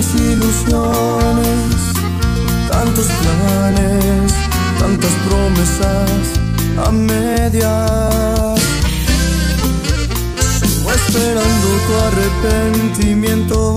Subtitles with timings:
[0.00, 1.92] tantas ilusiones,
[2.70, 4.32] tantos planes,
[4.78, 6.20] tantas promesas
[6.86, 8.60] a medias.
[10.58, 13.76] Sigo esperando tu arrepentimiento,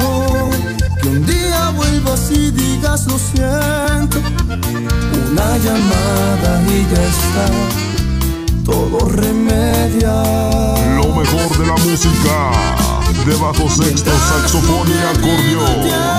[1.02, 4.20] que un día vuelvas y digas lo siento.
[5.30, 7.48] Una llamada y ya está,
[8.64, 10.24] todo remedia.
[10.96, 12.94] Lo mejor de la música
[13.26, 16.13] de bajo sexto, saxofón y acordeón.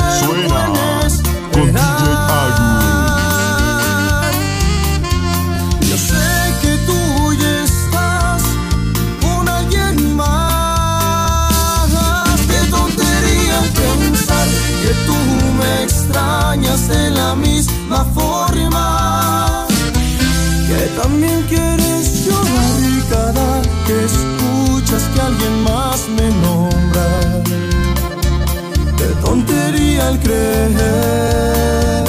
[25.26, 27.06] alguien más me nombra.
[28.98, 32.04] Qué tontería al creer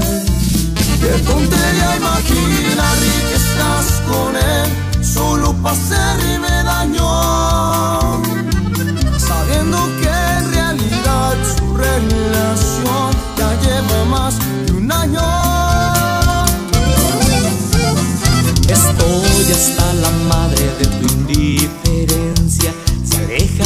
[1.02, 7.31] Qué tontería imaginar que estás con él solo para hacerme daño.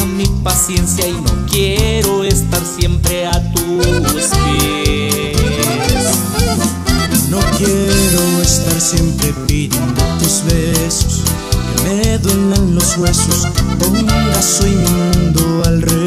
[0.06, 3.86] mi paciencia y no quiero estar siempre a tus
[4.60, 5.36] pies.
[7.28, 11.22] No quiero estar siempre pidiendo tus besos,
[11.76, 13.48] que me duelan los huesos.
[13.78, 16.05] Ponga soy mi mundo al.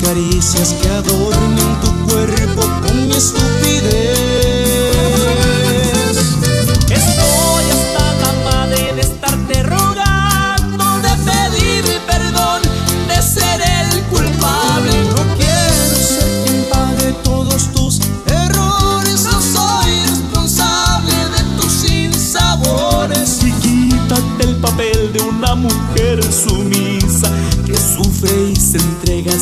[0.00, 4.11] caricias que adornan tu cuerpo con mi estupidez.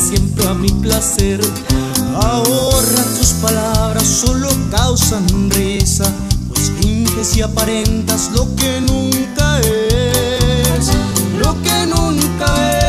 [0.01, 1.39] siempre a mi placer.
[2.15, 6.11] Ahorra tus palabras, solo causan risa,
[6.47, 10.91] pues finges y aparentas lo que nunca es,
[11.39, 12.80] lo que nunca es.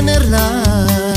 [0.00, 1.09] tenerla.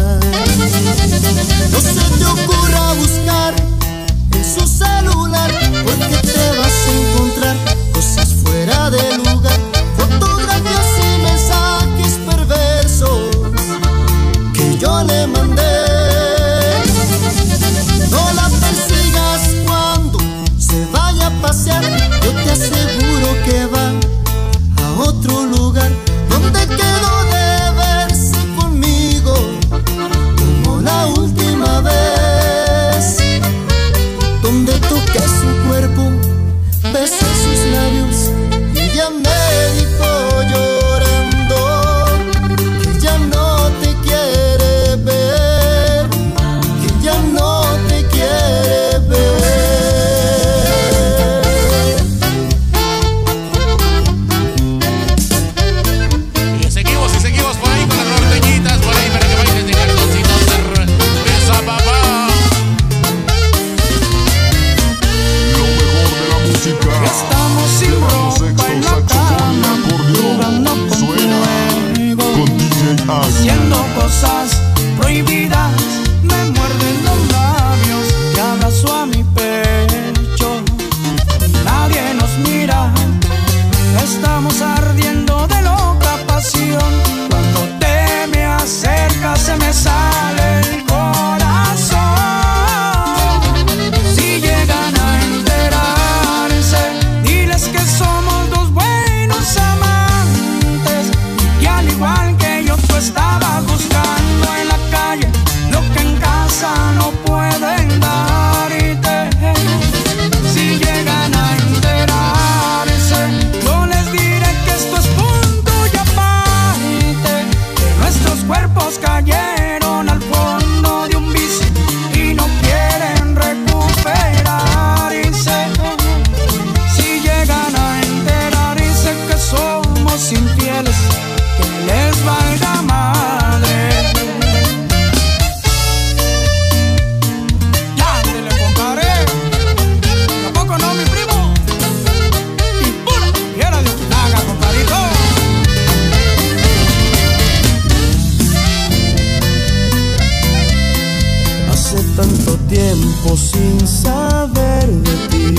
[152.16, 155.56] tanto tiempo sin saber de ti.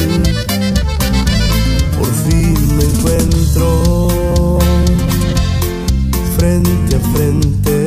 [1.98, 4.58] Por fin me encuentro
[6.36, 7.83] frente a frente.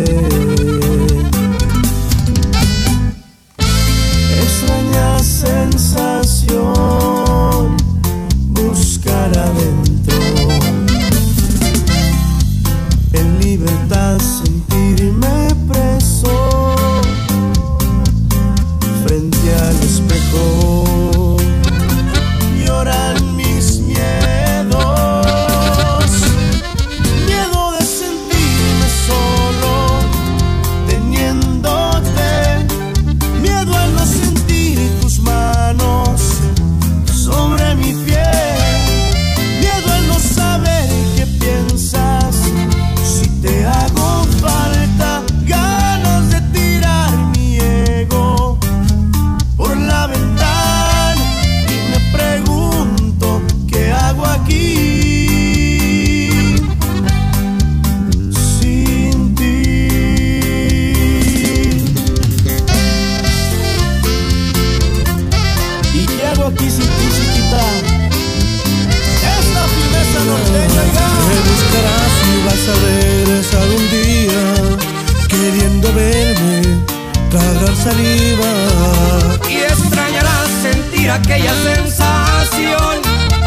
[79.49, 82.95] y extrañarás sentir aquella sensación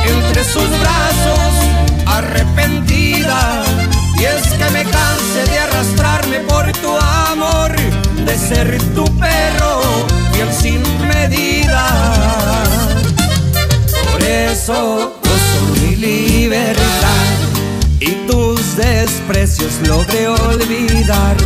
[0.06, 1.52] entre sus brazos
[2.06, 3.62] arrepentida.
[4.19, 6.96] Y es que me cansé de arrastrarme por tu
[7.31, 7.75] amor
[8.26, 9.81] de ser tu perro
[10.32, 11.87] fiel sin medida.
[14.12, 17.26] Por eso gozo mi libertad
[18.00, 21.37] y tus desprecios logré olvidar.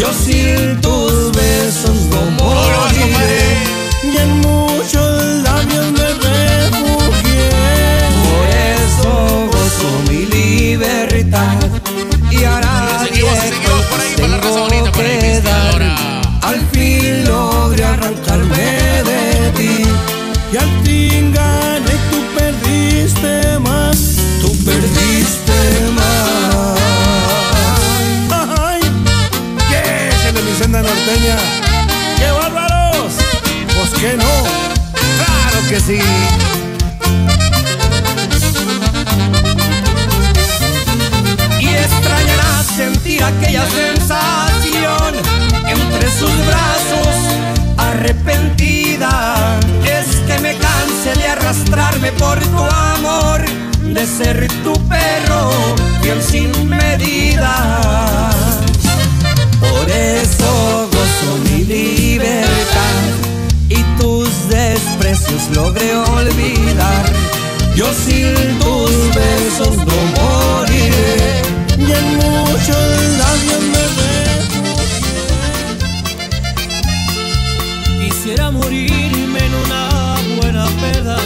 [0.00, 2.49] Yo sin tus besos no
[35.88, 36.00] Y
[41.68, 45.14] extrañarás sentir aquella sensación
[45.66, 47.16] entre sus brazos
[47.78, 49.58] arrepentida.
[49.84, 53.42] Es que me canse de arrastrarme por tu amor,
[53.82, 55.50] de ser tu perro,
[56.02, 58.30] fiel sin medida.
[59.60, 63.09] Por eso gozo mi libertad
[65.10, 67.04] desprecios logré olvidar.
[67.74, 71.42] Yo sin tus besos no moriré,
[71.78, 72.84] y en muchos
[73.18, 74.40] labios me veo.
[78.00, 79.84] Quisiera morirme en una
[80.40, 81.18] buena peda,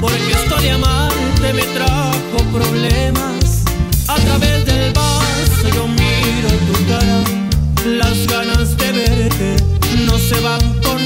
[0.00, 3.64] porque esto de amarte me trajo problemas.
[4.08, 7.20] A través del vaso yo miro tu cara,
[7.98, 9.56] las ganas de verte
[10.06, 11.05] no se van con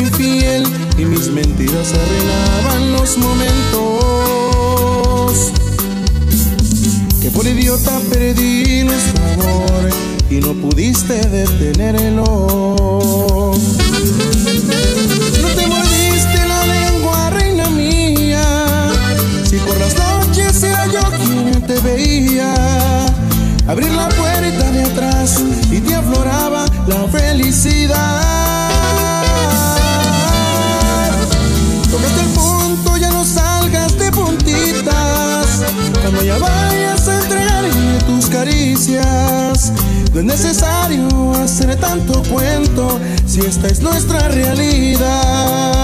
[0.00, 3.92] y mis mentiras arruinaban los momentos.
[7.20, 9.90] Que por idiota perdí nuestro amor
[10.30, 12.24] y no pudiste detenerlo.
[15.42, 18.92] No te mordiste la lengua, reina mía.
[19.50, 22.54] Si por las noches sea yo quien te veía,
[23.66, 28.37] abrir la puerta de atrás y te afloraba la felicidad.
[38.88, 45.77] No es necesario hacer tanto cuento si esta es nuestra realidad.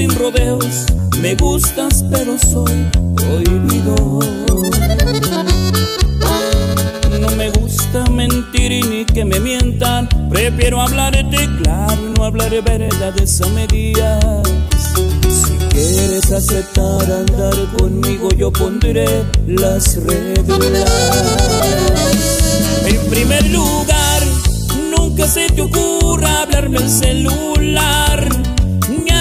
[0.00, 0.86] sin rodeos,
[1.20, 3.94] me gustas pero soy prohibido.
[7.20, 12.62] No me gusta mentir y ni que me mientan, prefiero hablarte claro y no hablaré
[12.62, 14.24] verdades a medias.
[15.28, 19.06] Si quieres aceptar andar conmigo, yo pondré
[19.46, 21.18] las reglas.
[22.86, 24.22] En primer lugar,
[24.96, 28.39] nunca se te ocurra hablarme el celular